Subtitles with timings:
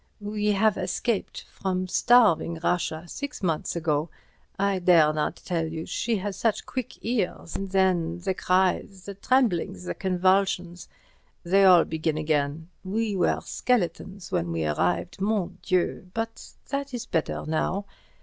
[0.19, 4.09] "We have escaped—from starving Russia—six months ago.
[4.57, 9.83] I dare not tell you—she has such quick ears, and then, the cries, the tremblings,
[9.83, 12.69] the convulsions—they all begin again.
[12.83, 17.85] We were skeletons when we arrived—mon Dieu!—but that is better now.